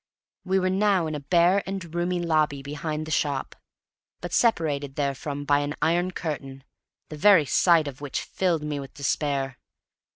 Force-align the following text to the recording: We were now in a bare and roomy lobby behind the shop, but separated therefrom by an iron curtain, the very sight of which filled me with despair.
We 0.43 0.57
were 0.57 0.71
now 0.71 1.05
in 1.05 1.13
a 1.13 1.19
bare 1.19 1.61
and 1.67 1.93
roomy 1.93 2.19
lobby 2.19 2.63
behind 2.63 3.05
the 3.05 3.11
shop, 3.11 3.55
but 4.19 4.33
separated 4.33 4.95
therefrom 4.95 5.45
by 5.45 5.59
an 5.59 5.75
iron 5.79 6.09
curtain, 6.09 6.63
the 7.09 7.17
very 7.17 7.45
sight 7.45 7.87
of 7.87 8.01
which 8.01 8.21
filled 8.23 8.63
me 8.63 8.79
with 8.79 8.95
despair. 8.95 9.59